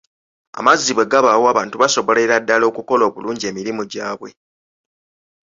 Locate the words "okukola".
2.71-3.03